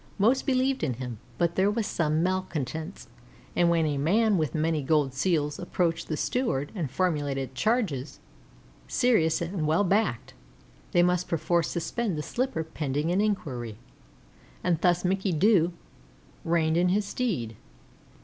Most 0.17 0.47
believed 0.47 0.83
in 0.83 0.95
him, 0.95 1.19
but 1.37 1.53
there 1.53 1.69
were 1.69 1.83
some 1.83 2.23
malcontents, 2.23 3.07
and 3.55 3.69
when 3.69 3.85
a 3.85 3.99
man 3.99 4.35
with 4.39 4.55
many 4.55 4.81
gold 4.81 5.13
seals 5.13 5.59
approached 5.59 6.07
the 6.07 6.17
Steward 6.17 6.71
and 6.73 6.89
formulated 6.89 7.53
charges, 7.53 8.19
serious 8.87 9.43
and 9.43 9.67
well 9.67 9.83
backed, 9.83 10.33
they 10.91 11.03
must 11.03 11.27
perforce 11.27 11.69
suspend 11.69 12.17
the 12.17 12.23
slipper 12.23 12.63
pending 12.63 13.11
an 13.11 13.21
inquiry, 13.21 13.77
and 14.63 14.81
thus 14.81 15.05
Mickey 15.05 15.31
Doo 15.33 15.71
reigned 16.43 16.77
in 16.77 16.89
his 16.89 17.05
stead. 17.05 17.55